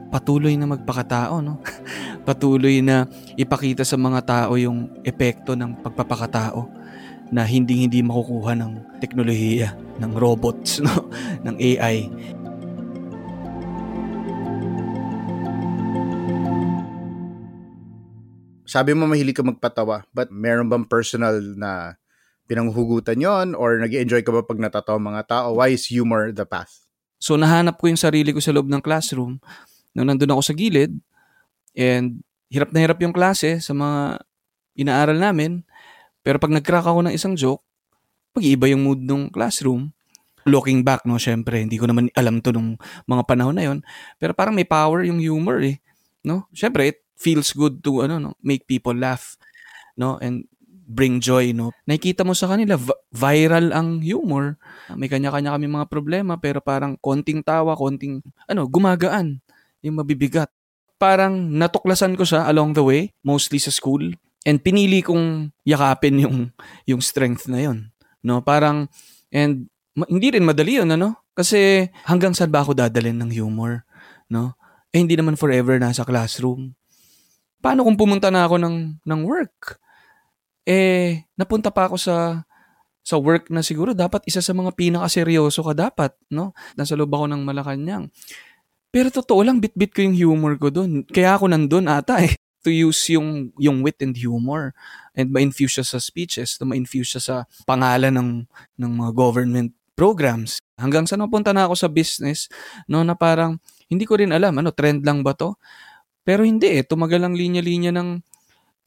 patuloy 0.10 0.58
na 0.58 0.65
magpakatao, 0.65 1.38
no? 1.46 1.62
patuloy 2.27 2.81
na 2.81 3.05
ipakita 3.38 3.86
sa 3.86 3.93
mga 3.93 4.25
tao 4.25 4.58
yung 4.58 4.89
epekto 5.05 5.53
ng 5.53 5.86
pagpapakatao 5.86 6.65
na 7.29 7.46
hindi 7.46 7.86
hindi 7.86 8.01
makukuha 8.01 8.58
ng 8.58 8.98
teknolohiya, 8.98 9.77
ng 10.01 10.12
robots, 10.17 10.81
no? 10.86 11.13
ng 11.46 11.55
AI. 11.62 12.10
sabi 18.69 18.93
mo 18.93 19.10
mahilig 19.10 19.34
ka 19.34 19.41
magpatawa 19.41 20.05
but 20.13 20.29
meron 20.29 20.69
bang 20.69 20.86
personal 20.86 21.41
na 21.58 21.98
pinanghugutan 22.50 23.22
yon 23.22 23.53
or 23.53 23.77
nag 23.77 23.94
enjoy 23.94 24.25
ka 24.25 24.34
ba 24.34 24.41
pag 24.41 24.58
natatawa 24.58 24.98
mga 24.98 25.22
tao? 25.29 25.62
Why 25.62 25.77
is 25.77 25.86
humor 25.86 26.34
the 26.34 26.50
path? 26.50 26.82
So 27.22 27.38
nahanap 27.38 27.77
ko 27.77 27.86
yung 27.86 28.01
sarili 28.01 28.34
ko 28.34 28.41
sa 28.41 28.50
loob 28.50 28.65
ng 28.65 28.82
classroom. 28.82 29.38
Nung 29.94 30.10
nandun 30.10 30.34
ako 30.34 30.41
sa 30.41 30.58
gilid 30.58 30.98
and 31.77 32.25
hirap 32.50 32.74
na 32.74 32.82
hirap 32.82 32.98
yung 33.06 33.13
klase 33.13 33.62
sa 33.62 33.77
mga 33.77 34.25
inaaral 34.74 35.22
namin. 35.22 35.62
Pero 36.25 36.41
pag 36.41 36.50
nag-crack 36.50 36.89
ako 36.89 37.06
ng 37.06 37.13
isang 37.13 37.38
joke 37.38 37.62
mag-iiba 38.34 38.65
yung 38.74 38.82
mood 38.82 39.01
ng 39.06 39.29
classroom. 39.29 39.94
Looking 40.48 40.82
back 40.82 41.06
no 41.06 41.22
syempre 41.22 41.62
hindi 41.62 41.77
ko 41.77 41.86
naman 41.86 42.10
alam 42.18 42.41
to 42.41 42.50
nung 42.50 42.79
mga 43.06 43.24
panahon 43.27 43.53
na 43.53 43.70
yon 43.70 43.79
pero 44.18 44.34
parang 44.34 44.56
may 44.56 44.65
power 44.65 45.06
yung 45.06 45.22
humor 45.22 45.62
eh 45.62 45.77
no? 46.25 46.48
Syempre 46.56 46.96
it 46.96 47.03
feels 47.20 47.53
good 47.53 47.84
to 47.84 48.08
ano 48.08 48.18
no 48.18 48.32
make 48.41 48.63
people 48.65 48.96
laugh 48.96 49.36
no? 50.00 50.15
And 50.24 50.48
bring 50.89 51.22
joy 51.22 51.53
no? 51.53 51.69
Nakikita 51.86 52.25
mo 52.25 52.34
sa 52.34 52.50
kanila 52.50 52.74
v- 52.74 52.98
viral 53.13 53.69
ang 53.69 54.01
humor. 54.01 54.58
May 54.98 55.05
kanya-kanya 55.05 55.53
kami 55.53 55.69
mga 55.69 55.86
problema 55.86 56.41
pero 56.41 56.58
parang 56.65 56.98
konting 56.98 57.46
tawa 57.46 57.77
konting 57.77 58.25
ano 58.50 58.65
gumagaan 58.65 59.38
yung 59.86 60.01
mabibigat. 60.01 60.50
Parang 60.98 61.38
natuklasan 61.38 62.17
ko 62.17 62.25
siya 62.25 62.50
along 62.50 62.74
the 62.74 62.81
way 62.81 63.13
mostly 63.22 63.62
sa 63.62 63.69
school. 63.69 64.01
And 64.43 64.58
pinili 64.58 65.05
kong 65.05 65.53
yakapin 65.62 66.25
yung 66.25 66.38
yung 66.89 67.05
strength 67.05 67.46
na 67.46 67.62
yon 67.69 67.93
no? 68.25 68.41
Parang 68.41 68.89
and 69.29 69.69
ma- 69.93 70.10
hindi 70.10 70.34
rin 70.34 70.43
madali 70.43 70.81
yun 70.81 70.89
ano? 70.89 71.22
Kasi 71.38 71.88
hanggang 72.10 72.34
saan 72.34 72.50
ba 72.50 72.65
ako 72.65 72.74
dadalhin 72.74 73.22
ng 73.22 73.31
humor 73.31 73.86
no? 74.25 74.58
Eh 74.89 74.98
hindi 74.98 75.13
naman 75.13 75.38
forever 75.38 75.77
nasa 75.77 76.01
classroom. 76.01 76.74
Paano 77.62 77.86
kung 77.86 77.93
pumunta 77.93 78.34
na 78.34 78.50
ako 78.50 78.58
ng 78.58 79.05
ng 79.05 79.22
work 79.29 79.77
eh 80.70 81.26
napunta 81.34 81.74
pa 81.74 81.90
ako 81.90 81.98
sa 81.98 82.46
sa 83.02 83.18
work 83.18 83.50
na 83.50 83.66
siguro 83.66 83.98
dapat 83.98 84.22
isa 84.30 84.38
sa 84.38 84.54
mga 84.54 84.78
pinakaseryoso 84.78 85.66
ka 85.66 85.74
dapat 85.74 86.14
no 86.30 86.54
nasa 86.78 86.94
loob 86.94 87.10
ako 87.10 87.26
ng 87.26 87.42
Malacanang 87.42 88.14
pero 88.94 89.10
totoo 89.10 89.42
lang 89.42 89.58
bit-bit 89.58 89.90
ko 89.90 90.06
yung 90.06 90.14
humor 90.14 90.54
ko 90.62 90.70
doon 90.70 91.02
kaya 91.10 91.34
ako 91.34 91.50
nandun 91.50 91.90
ata 91.90 92.22
eh 92.22 92.38
to 92.64 92.70
use 92.70 93.00
yung 93.12 93.56
yung 93.56 93.80
wit 93.82 94.00
and 94.04 94.20
humor 94.20 94.76
and 95.16 95.32
ma-infuse 95.32 95.80
siya 95.80 95.86
sa 95.88 96.00
speeches, 96.00 96.60
to 96.60 96.68
ma-infuse 96.68 97.16
siya 97.16 97.22
sa 97.24 97.36
pangalan 97.64 98.12
ng 98.16 98.32
ng 98.80 98.92
mga 99.00 99.12
government 99.16 99.72
programs. 99.96 100.60
Hanggang 100.80 101.04
sa 101.08 101.20
napunta 101.20 101.52
na 101.52 101.68
ako 101.68 101.76
sa 101.76 101.92
business, 101.92 102.48
no, 102.88 103.04
na 103.04 103.16
parang 103.16 103.60
hindi 103.92 104.08
ko 104.08 104.16
rin 104.16 104.32
alam, 104.32 104.56
ano, 104.56 104.72
trend 104.72 105.04
lang 105.04 105.24
ba 105.24 105.36
to? 105.36 105.60
Pero 106.24 106.48
hindi 106.48 106.80
eh, 106.80 106.88
tumagal 106.88 107.20
ang 107.26 107.36
linya-linya 107.36 107.92
ng 107.92 108.24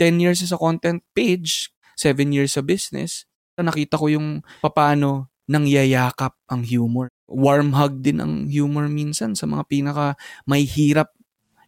10 0.02 0.18
years 0.18 0.42
sa 0.42 0.58
content 0.58 0.98
page, 1.14 1.70
7 1.94 2.18
years 2.34 2.58
sa 2.58 2.62
business. 2.66 3.30
Nakita 3.54 3.94
ko 3.94 4.10
yung 4.10 4.42
paano 4.58 5.30
nangyayakap 5.46 6.34
ang 6.50 6.66
humor. 6.66 7.06
Warm 7.30 7.70
hug 7.78 8.02
din 8.02 8.18
ang 8.18 8.50
humor 8.50 8.90
minsan 8.90 9.38
sa 9.38 9.46
mga 9.46 9.62
pinaka 9.70 10.18
may 10.42 10.66
hirap 10.66 11.14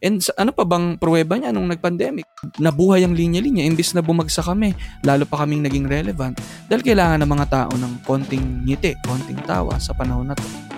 And 0.03 0.19
sa, 0.21 0.35
ano 0.37 0.51
pa 0.51 0.67
bang 0.67 0.99
pruweba 1.01 1.39
niya 1.39 1.55
nung 1.55 1.65
nag-pandemic? 1.65 2.27
Nabuhay 2.61 3.07
ang 3.07 3.15
linya-linya, 3.15 3.63
imbis 3.63 3.95
na 3.95 4.03
bumagsak 4.03 4.45
kami, 4.45 4.75
lalo 5.01 5.23
pa 5.25 5.41
kaming 5.41 5.65
naging 5.65 5.87
relevant 5.87 6.37
dahil 6.67 6.83
kailangan 6.83 7.23
ng 7.23 7.31
mga 7.31 7.47
tao 7.47 7.71
ng 7.73 8.05
konting 8.05 8.67
ngiti, 8.67 8.93
konting 9.07 9.39
tawa 9.47 9.79
sa 9.81 9.95
panahon 9.95 10.29
na 10.29 10.37
to. 10.37 10.74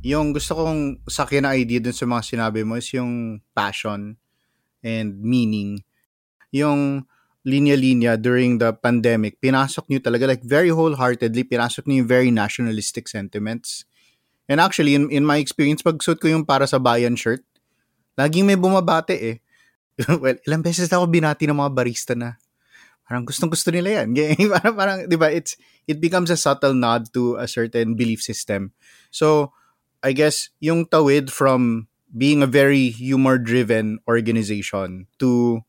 Yung 0.00 0.32
gusto 0.32 0.56
kong 0.56 1.04
sakyan 1.04 1.44
na 1.44 1.56
idea 1.56 1.80
dun 1.80 1.92
sa 1.96 2.08
mga 2.08 2.22
sinabi 2.24 2.64
mo 2.64 2.80
is 2.80 2.88
yung 2.96 3.44
passion 3.52 4.16
and 4.80 5.20
meaning. 5.20 5.84
Yung 6.56 7.04
linya-linya 7.44 8.20
during 8.20 8.60
the 8.60 8.72
pandemic, 8.72 9.40
pinasok 9.40 9.88
niyo 9.88 10.00
talaga 10.00 10.28
like 10.28 10.44
very 10.44 10.72
wholeheartedly, 10.72 11.44
pinasok 11.44 11.88
niyo 11.88 12.04
yung 12.04 12.10
very 12.10 12.30
nationalistic 12.32 13.08
sentiments. 13.08 13.84
And 14.48 14.60
actually, 14.60 14.96
in, 14.96 15.08
in 15.12 15.24
my 15.24 15.38
experience, 15.38 15.84
pag 15.84 16.00
suit 16.02 16.20
ko 16.20 16.28
yung 16.28 16.44
para 16.44 16.66
sa 16.66 16.80
bayan 16.80 17.16
shirt, 17.16 17.44
laging 18.16 18.48
may 18.48 18.56
bumabate 18.56 19.16
eh. 19.16 19.36
well, 20.20 20.36
ilang 20.48 20.64
beses 20.64 20.88
na 20.88 21.00
ako 21.00 21.12
binati 21.12 21.44
ng 21.44 21.60
mga 21.60 21.72
barista 21.76 22.12
na 22.16 22.40
parang 23.04 23.24
gustong 23.28 23.52
gusto 23.52 23.68
nila 23.68 24.02
yan. 24.04 24.16
parang, 24.56 24.74
parang, 24.76 24.98
di 25.04 25.16
ba, 25.16 25.28
it's, 25.28 25.60
it 25.84 26.00
becomes 26.00 26.32
a 26.32 26.40
subtle 26.40 26.76
nod 26.76 27.08
to 27.12 27.36
a 27.36 27.44
certain 27.44 27.94
belief 27.94 28.24
system. 28.24 28.72
So, 29.12 29.52
I 30.02 30.12
guess, 30.12 30.48
yung 30.60 30.86
tawid 30.86 31.30
from 31.30 31.88
being 32.16 32.42
a 32.42 32.50
very 32.50 32.90
humor-driven 32.90 34.00
organization 34.08 35.06
to, 35.18 35.60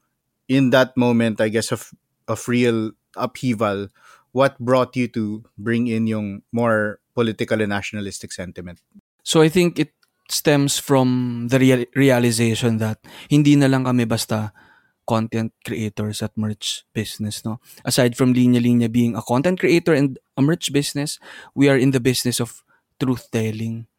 in 0.47 0.71
that 0.71 0.95
moment, 0.97 1.41
I 1.41 1.50
guess, 1.50 1.71
of, 1.71 1.91
of 2.27 2.47
real 2.47 2.91
upheaval, 3.15 3.89
what 4.31 4.57
brought 4.59 4.95
you 4.95 5.07
to 5.09 5.43
bring 5.57 5.88
in 5.88 6.07
yung 6.07 6.41
more 6.51 7.00
political 7.13 7.61
and 7.61 7.69
nationalistic 7.69 8.31
sentiment? 8.31 8.79
So 9.23 9.41
I 9.41 9.50
think 9.50 9.77
it 9.77 9.93
stems 10.31 10.79
from 10.79 11.47
the 11.51 11.59
real- 11.59 11.91
realization 11.93 12.79
that 12.79 13.03
hindi 13.29 13.59
na 13.59 13.67
lang 13.67 13.83
kami 13.83 14.07
basta 14.07 14.55
content 15.03 15.51
creators 15.67 16.23
at 16.23 16.31
merch 16.39 16.88
business 16.95 17.43
no 17.43 17.59
aside 17.83 18.15
from 18.15 18.31
linya 18.31 18.63
linya 18.63 18.88
being 18.88 19.11
a 19.11 19.25
content 19.25 19.59
creator 19.59 19.91
and 19.91 20.15
a 20.39 20.41
merch 20.41 20.71
business 20.71 21.19
we 21.51 21.67
are 21.67 21.75
in 21.75 21.91
the 21.91 22.00
business 22.00 22.39
of 22.39 22.63
truth 22.95 23.27
telling 23.27 23.90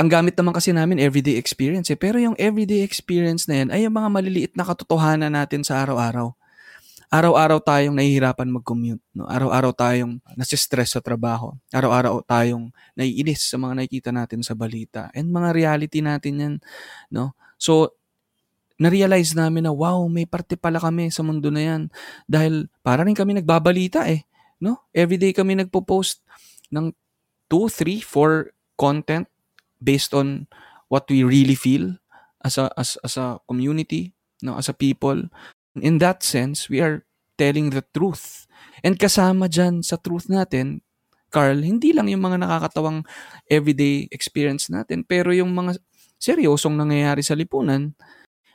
ang 0.00 0.08
gamit 0.08 0.32
naman 0.32 0.56
kasi 0.56 0.72
namin 0.72 0.96
everyday 0.96 1.36
experience 1.36 1.92
eh. 1.92 1.98
Pero 2.00 2.16
yung 2.16 2.32
everyday 2.40 2.80
experience 2.80 3.44
na 3.44 3.60
yan 3.60 3.68
ay 3.68 3.84
yung 3.84 3.92
mga 3.92 4.08
maliliit 4.08 4.52
na 4.56 4.64
katotohanan 4.64 5.28
natin 5.28 5.60
sa 5.60 5.84
araw-araw. 5.84 6.32
Araw-araw 7.12 7.60
tayong 7.60 7.92
nahihirapan 7.92 8.48
mag-commute. 8.48 9.04
No? 9.12 9.28
Araw-araw 9.28 9.76
tayong 9.76 10.16
nasistress 10.40 10.96
sa 10.96 11.04
trabaho. 11.04 11.52
Araw-araw 11.68 12.24
tayong 12.24 12.72
naiinis 12.96 13.44
sa 13.44 13.60
mga 13.60 13.76
nakikita 13.76 14.08
natin 14.08 14.40
sa 14.40 14.56
balita. 14.56 15.12
And 15.12 15.28
mga 15.28 15.52
reality 15.52 16.00
natin 16.00 16.32
yan. 16.40 16.54
No? 17.12 17.36
So, 17.60 17.92
na-realize 18.80 19.36
namin 19.36 19.68
na 19.68 19.72
wow, 19.76 20.00
may 20.08 20.24
parte 20.24 20.56
pala 20.56 20.80
kami 20.80 21.12
sa 21.12 21.20
mundo 21.20 21.52
na 21.52 21.60
yan. 21.60 21.92
Dahil 22.24 22.72
para 22.80 23.04
rin 23.04 23.12
kami 23.12 23.36
nagbabalita 23.36 24.08
eh. 24.08 24.24
No? 24.64 24.80
Everyday 24.96 25.36
kami 25.36 25.60
nagpo-post 25.60 26.24
ng 26.72 26.88
2, 27.52 27.68
3, 27.68 28.00
4 28.00 28.80
content 28.80 29.28
based 29.80 30.12
on 30.14 30.46
what 30.92 31.08
we 31.08 31.24
really 31.24 31.56
feel 31.56 31.96
as 32.44 32.56
a 32.56 32.68
as 32.76 32.96
as 33.02 33.16
a 33.16 33.40
community, 33.48 34.12
no, 34.44 34.56
as 34.56 34.68
a 34.68 34.76
people. 34.76 35.28
In 35.76 35.98
that 35.98 36.22
sense, 36.22 36.68
we 36.68 36.80
are 36.84 37.04
telling 37.40 37.72
the 37.72 37.84
truth. 37.96 38.44
And 38.84 38.96
kasama 39.00 39.48
dyan 39.48 39.80
sa 39.80 39.96
truth 39.96 40.28
natin, 40.28 40.84
Carl, 41.30 41.62
hindi 41.62 41.94
lang 41.94 42.10
yung 42.10 42.26
mga 42.26 42.42
nakakatawang 42.42 43.06
everyday 43.46 44.10
experience 44.10 44.66
natin, 44.68 45.06
pero 45.06 45.30
yung 45.30 45.54
mga 45.54 45.78
seryosong 46.20 46.74
nangyayari 46.76 47.22
sa 47.24 47.38
lipunan, 47.38 47.94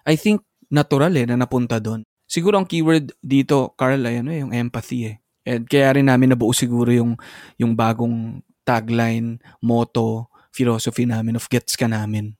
I 0.05 0.19
think 0.19 0.43
natural 0.69 1.15
eh 1.15 1.25
na 1.25 1.39
napunta 1.39 1.79
doon. 1.81 2.03
Siguro 2.27 2.59
ang 2.59 2.67
keyword 2.67 3.15
dito, 3.23 3.73
Carl, 3.79 4.03
ay 4.05 4.21
ano 4.21 4.29
eh, 4.29 4.43
yung 4.43 4.53
empathy 4.53 5.13
eh. 5.13 5.15
And 5.45 5.65
kaya 5.69 5.95
rin 5.95 6.09
namin 6.09 6.33
nabuo 6.33 6.51
siguro 6.51 6.89
yung, 6.89 7.15
yung 7.61 7.77
bagong 7.77 8.41
tagline, 8.65 9.37
motto, 9.61 10.27
philosophy 10.55 11.03
namin 11.03 11.35
of 11.35 11.51
gets 11.51 11.75
ka 11.75 11.91
namin. 11.91 12.39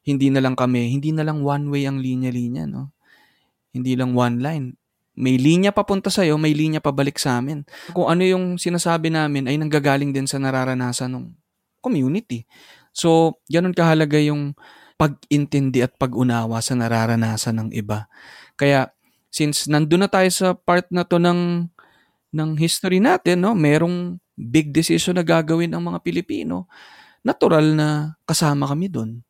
Hindi 0.00 0.32
na 0.32 0.40
lang 0.40 0.56
kami, 0.56 0.88
hindi 0.88 1.12
na 1.12 1.20
lang 1.20 1.44
one 1.44 1.68
way 1.68 1.84
ang 1.84 2.00
linya-linya, 2.00 2.64
no? 2.64 2.96
Hindi 3.76 3.92
lang 3.92 4.16
one 4.16 4.40
line. 4.40 4.66
may 5.16 5.40
linya 5.40 5.72
papunta 5.72 6.12
sa'yo, 6.12 6.36
may 6.36 6.52
linya 6.52 6.78
pabalik 6.78 7.16
sa 7.16 7.40
amin. 7.40 7.64
Kung 7.96 8.12
ano 8.12 8.20
yung 8.20 8.60
sinasabi 8.60 9.08
namin 9.08 9.48
ay 9.48 9.56
nanggagaling 9.56 10.12
din 10.12 10.28
sa 10.28 10.36
nararanasan 10.36 11.08
ng 11.08 11.24
community. 11.80 12.44
So, 12.92 13.40
ganun 13.48 13.72
kahalaga 13.72 14.20
yung 14.20 14.52
pag-intindi 15.00 15.80
at 15.80 15.96
pag-unawa 15.96 16.60
sa 16.60 16.76
nararanasan 16.76 17.56
ng 17.64 17.68
iba. 17.72 18.12
Kaya, 18.60 18.92
since 19.32 19.64
nandun 19.64 20.04
na 20.04 20.10
tayo 20.12 20.28
sa 20.28 20.52
part 20.52 20.84
na 20.92 21.00
to 21.00 21.16
ng, 21.16 21.64
ng 22.36 22.50
history 22.60 23.00
natin, 23.00 23.40
no, 23.40 23.56
merong 23.56 24.20
big 24.36 24.68
decision 24.68 25.16
na 25.16 25.24
gagawin 25.24 25.72
ng 25.72 25.80
mga 25.80 25.98
Pilipino, 26.04 26.68
natural 27.26 27.74
na 27.74 28.14
kasama 28.22 28.70
kami 28.70 28.86
doon. 28.86 29.26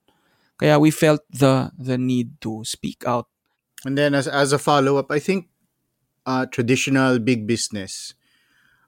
Kaya 0.61 0.77
we 0.77 0.93
felt 0.93 1.25
the 1.33 1.73
the 1.81 1.97
need 1.97 2.37
to 2.45 2.61
speak 2.69 3.09
out. 3.09 3.33
And 3.89 3.97
then 3.97 4.13
as 4.13 4.29
as 4.29 4.53
a 4.53 4.61
follow-up, 4.61 5.09
I 5.09 5.21
think 5.21 5.49
uh, 6.29 6.45
traditional 6.53 7.17
big 7.17 7.49
business, 7.49 8.13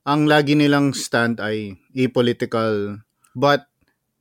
ang 0.04 0.28
lagi 0.28 0.52
nilang 0.52 0.92
stand 0.92 1.40
ay 1.40 1.80
apolitical. 1.96 3.00
But 3.32 3.68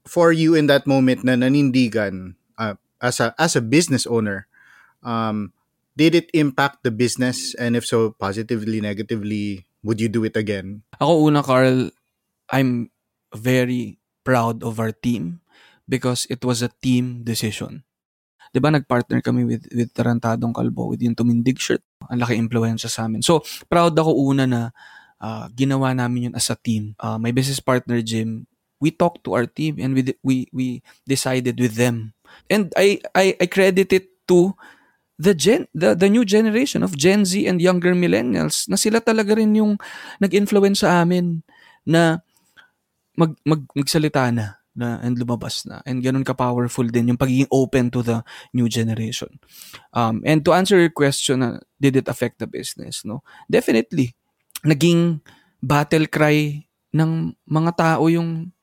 for 0.07 0.31
you 0.31 0.55
in 0.55 0.71
that 0.71 0.87
moment 0.87 1.27
na 1.27 1.35
nanindigan 1.35 2.39
uh, 2.55 2.79
as 3.03 3.19
a 3.19 3.35
as 3.35 3.59
a 3.59 3.63
business 3.63 4.07
owner, 4.07 4.47
um, 5.03 5.51
did 5.95 6.15
it 6.15 6.31
impact 6.31 6.83
the 6.83 6.93
business? 6.93 7.55
And 7.55 7.75
if 7.75 7.83
so, 7.83 8.15
positively, 8.15 8.79
negatively, 8.79 9.65
would 9.83 9.99
you 9.99 10.07
do 10.07 10.23
it 10.23 10.37
again? 10.37 10.83
Ako 11.01 11.27
una, 11.27 11.41
Carl, 11.41 11.89
I'm 12.53 12.93
very 13.33 13.96
proud 14.27 14.59
of 14.59 14.75
our 14.83 14.91
team 14.91 15.39
because 15.87 16.27
it 16.27 16.43
was 16.43 16.59
a 16.59 16.67
team 16.83 17.23
decision. 17.23 17.87
'Di 18.51 18.59
ba 18.59 18.75
nagpartner 18.75 19.23
kami 19.23 19.47
with 19.47 19.63
with 19.71 19.95
Tarantadong 19.95 20.51
Kalbo 20.51 20.91
with 20.91 20.99
yung 20.99 21.15
tumindig 21.15 21.63
shirt. 21.63 21.79
Ang 22.11 22.19
laki 22.19 22.35
influensya 22.35 22.91
sa 22.91 23.07
amin. 23.07 23.23
So, 23.23 23.39
proud 23.71 23.95
ako 23.95 24.11
una 24.19 24.43
na 24.43 24.61
uh, 25.23 25.47
ginawa 25.55 25.95
namin 25.95 26.31
yun 26.31 26.35
as 26.35 26.51
a 26.51 26.59
team. 26.59 26.91
Uh, 26.99 27.15
my 27.15 27.31
business 27.31 27.63
partner 27.63 28.03
Jim, 28.03 28.43
we 28.83 28.91
talked 28.91 29.23
to 29.23 29.35
our 29.35 29.47
team 29.47 29.79
and 29.79 29.95
we 29.95 30.03
we 30.23 30.35
we 30.51 30.67
decided 31.07 31.55
with 31.59 31.79
them. 31.79 32.11
And 32.51 32.71
I 32.75 32.99
I, 33.15 33.35
I 33.39 33.45
credit 33.47 33.91
it 33.95 34.11
to 34.27 34.55
the 35.17 35.33
gen 35.33 35.65
the, 35.73 35.97
the 35.97 36.07
new 36.07 36.23
generation 36.23 36.85
of 36.85 36.95
Gen 36.95 37.25
Z 37.25 37.33
and 37.47 37.57
younger 37.57 37.97
millennials 37.97 38.69
na 38.69 38.77
sila 38.77 39.01
talaga 39.01 39.33
rin 39.35 39.57
yung 39.57 39.81
nag-influence 40.21 40.85
sa 40.85 41.01
amin 41.01 41.41
na 41.83 42.21
mag, 43.17 43.33
mag 43.43 43.65
magsalita 43.73 44.29
na 44.29 44.61
na 44.77 45.01
and 45.01 45.17
lumabas 45.17 45.65
na. 45.65 45.81
And 45.89 46.05
ganun 46.05 46.21
ka 46.21 46.37
powerful 46.37 46.85
din 46.85 47.09
yung 47.09 47.17
pagiging 47.17 47.49
open 47.49 47.89
to 47.89 48.05
the 48.05 48.21
new 48.53 48.69
generation. 48.69 49.41
Um 49.89 50.21
and 50.21 50.45
to 50.45 50.53
answer 50.53 50.77
your 50.77 50.93
question 50.93 51.41
uh, 51.41 51.57
did 51.81 51.97
it 51.97 52.05
affect 52.05 52.37
the 52.37 52.45
business 52.45 53.01
no? 53.01 53.25
Definitely. 53.49 54.13
Naging 54.61 55.25
battle 55.57 56.05
cry 56.05 56.61
ng 56.93 57.33
mga 57.49 57.71
tao 57.73 58.05
yung 58.05 58.53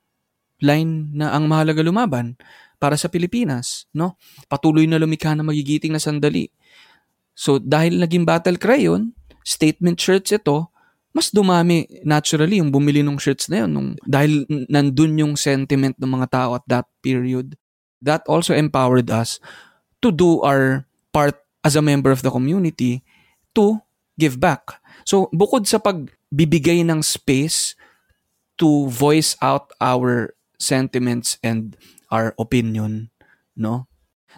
line 0.62 1.10
na 1.12 1.34
ang 1.34 1.50
mahalaga 1.50 1.82
lumaban 1.82 2.38
para 2.78 2.94
sa 2.94 3.10
Pilipinas 3.10 3.90
no? 3.90 4.14
Patuloy 4.46 4.86
na 4.86 5.02
lumikha 5.02 5.34
na 5.34 5.42
magigiting 5.42 5.90
na 5.90 5.98
sandali. 5.98 6.54
So 7.34 7.58
dahil 7.58 7.98
naging 7.98 8.22
battle 8.22 8.56
cry 8.62 8.86
yon 8.86 9.18
statement 9.42 9.98
shirts 9.98 10.30
ito 10.30 10.70
mas 11.14 11.30
dumami 11.30 11.86
naturally 12.02 12.58
yung 12.58 12.74
bumili 12.74 13.00
ng 13.06 13.22
shirts 13.22 13.46
na 13.46 13.62
yun 13.62 13.70
nung, 13.70 13.90
dahil 14.02 14.42
nandun 14.66 15.14
yung 15.14 15.34
sentiment 15.38 15.94
ng 15.94 16.10
mga 16.10 16.26
tao 16.26 16.58
at 16.58 16.66
that 16.66 16.90
period. 16.98 17.54
That 18.02 18.26
also 18.26 18.52
empowered 18.52 19.08
us 19.14 19.38
to 20.02 20.10
do 20.10 20.42
our 20.42 20.84
part 21.14 21.38
as 21.62 21.78
a 21.78 21.86
member 21.86 22.10
of 22.10 22.26
the 22.26 22.34
community 22.34 23.06
to 23.54 23.78
give 24.18 24.42
back. 24.42 24.82
So, 25.06 25.30
bukod 25.30 25.70
sa 25.70 25.78
pagbibigay 25.78 26.82
ng 26.82 27.00
space 27.00 27.78
to 28.58 28.90
voice 28.90 29.38
out 29.38 29.70
our 29.78 30.34
sentiments 30.58 31.38
and 31.46 31.78
our 32.10 32.34
opinion, 32.36 33.14
no? 33.54 33.86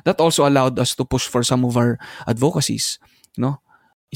That 0.05 0.21
also 0.21 0.45
allowed 0.45 0.77
us 0.77 0.93
to 1.01 1.09
push 1.09 1.25
for 1.25 1.41
some 1.41 1.65
of 1.65 1.81
our 1.81 1.97
advocacies, 2.29 3.01
no? 3.41 3.65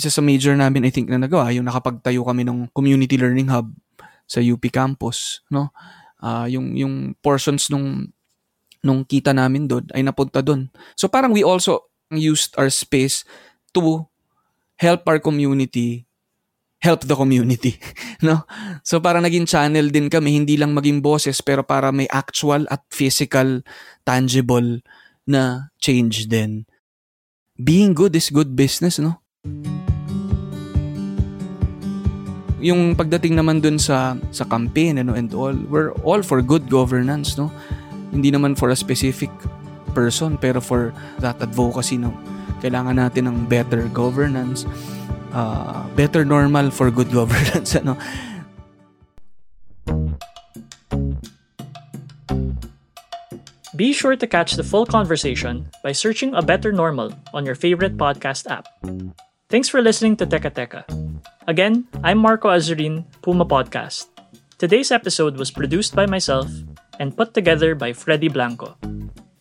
Isa 0.01 0.09
sa 0.09 0.25
major 0.25 0.57
namin 0.57 0.89
I 0.89 0.91
think 0.91 1.13
na 1.13 1.21
nagawa 1.21 1.53
yung 1.53 1.69
nakapagtayo 1.69 2.25
kami 2.25 2.49
ng 2.49 2.73
community 2.73 3.21
learning 3.21 3.53
hub 3.53 3.69
sa 4.25 4.41
UP 4.41 4.65
campus 4.73 5.45
no? 5.53 5.69
Uh, 6.21 6.49
yung 6.49 6.73
yung 6.73 6.95
portions 7.21 7.69
nung 7.69 8.09
nung 8.81 9.05
kita 9.05 9.37
namin 9.37 9.69
doon 9.69 9.85
ay 9.93 10.01
napunta 10.01 10.41
doon. 10.41 10.73
So 10.97 11.13
parang 11.13 11.37
we 11.37 11.45
also 11.45 11.93
used 12.09 12.57
our 12.57 12.73
space 12.73 13.29
to 13.77 14.09
help 14.81 15.05
our 15.05 15.21
community 15.21 16.09
help 16.81 17.05
the 17.05 17.13
community 17.13 17.77
no? 18.25 18.49
So 18.81 19.05
parang 19.05 19.29
naging 19.29 19.45
channel 19.45 19.93
din 19.93 20.09
kami 20.09 20.33
hindi 20.33 20.57
lang 20.57 20.73
maging 20.73 21.05
boses 21.05 21.45
pero 21.45 21.61
para 21.61 21.93
may 21.93 22.09
actual 22.09 22.65
at 22.73 22.81
physical 22.89 23.61
tangible 24.09 24.81
na 25.29 25.69
change 25.77 26.25
din. 26.33 26.65
Being 27.61 27.93
good 27.93 28.17
is 28.17 28.33
good 28.33 28.57
business 28.57 28.97
no 28.97 29.21
yung 32.61 32.93
pagdating 32.93 33.35
naman 33.35 33.65
dun 33.65 33.81
sa 33.81 34.15
sa 34.31 34.45
campaign 34.45 35.01
ano 35.01 35.17
and 35.17 35.33
all 35.33 35.57
we're 35.73 35.97
all 36.05 36.21
for 36.21 36.45
good 36.45 36.69
governance 36.69 37.41
no 37.41 37.49
hindi 38.13 38.29
naman 38.29 38.53
for 38.53 38.69
a 38.69 38.77
specific 38.77 39.33
person 39.97 40.37
pero 40.37 40.61
for 40.61 40.93
that 41.25 41.41
advocacy 41.41 41.97
no 41.97 42.13
kailangan 42.61 43.01
natin 43.01 43.33
ng 43.33 43.49
better 43.49 43.89
governance 43.91 44.69
uh, 45.33 45.89
better 45.97 46.23
normal 46.23 46.69
for 46.69 46.93
good 46.93 47.09
governance 47.19 47.75
ano 47.75 47.97
Be 53.81 53.97
sure 53.97 54.13
to 54.13 54.29
catch 54.29 54.61
the 54.61 54.67
full 54.67 54.85
conversation 54.85 55.65
by 55.81 55.97
searching 55.97 56.37
A 56.37 56.45
Better 56.45 56.69
Normal 56.69 57.17
on 57.33 57.49
your 57.49 57.57
favorite 57.57 57.97
podcast 57.97 58.45
app. 58.45 58.69
Thanks 59.49 59.73
for 59.73 59.81
listening 59.81 60.21
to 60.21 60.29
Teka 60.29 60.53
Teka. 60.53 60.85
Again, 61.51 61.91
I'm 62.07 62.23
Marco 62.23 62.47
Azurin, 62.47 63.03
Puma 63.27 63.43
Podcast. 63.43 64.07
Today's 64.55 64.95
episode 64.95 65.35
was 65.35 65.51
produced 65.51 65.99
by 65.99 66.07
myself 66.07 66.47
and 67.03 67.11
put 67.11 67.35
together 67.35 67.75
by 67.75 67.91
Freddy 67.91 68.31
Blanco. 68.31 68.79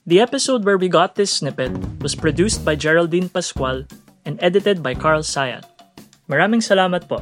The 0.10 0.18
episode 0.18 0.66
where 0.66 0.82
we 0.82 0.90
got 0.90 1.14
this 1.14 1.30
snippet 1.30 1.70
was 2.02 2.18
produced 2.18 2.66
by 2.66 2.74
Geraldine 2.74 3.30
Pascual 3.30 3.86
and 4.26 4.42
edited 4.42 4.82
by 4.82 4.98
Carl 4.98 5.22
Sayan. 5.22 5.62
Maraming 6.26 6.66
salamat 6.66 7.06
po. 7.06 7.22